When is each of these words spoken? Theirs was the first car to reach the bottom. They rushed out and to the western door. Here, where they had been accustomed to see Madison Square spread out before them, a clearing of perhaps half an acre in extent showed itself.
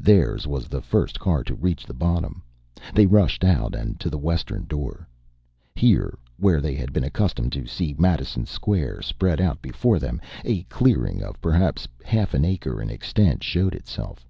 Theirs 0.00 0.46
was 0.46 0.68
the 0.68 0.80
first 0.80 1.20
car 1.20 1.44
to 1.44 1.54
reach 1.54 1.84
the 1.84 1.92
bottom. 1.92 2.42
They 2.94 3.04
rushed 3.04 3.44
out 3.44 3.74
and 3.74 4.00
to 4.00 4.08
the 4.08 4.16
western 4.16 4.64
door. 4.64 5.06
Here, 5.74 6.16
where 6.38 6.62
they 6.62 6.74
had 6.74 6.94
been 6.94 7.04
accustomed 7.04 7.52
to 7.52 7.66
see 7.66 7.94
Madison 7.98 8.46
Square 8.46 9.02
spread 9.02 9.38
out 9.38 9.60
before 9.60 9.98
them, 9.98 10.18
a 10.46 10.62
clearing 10.62 11.22
of 11.22 11.38
perhaps 11.42 11.86
half 12.06 12.32
an 12.32 12.46
acre 12.46 12.80
in 12.80 12.88
extent 12.88 13.44
showed 13.44 13.74
itself. 13.74 14.26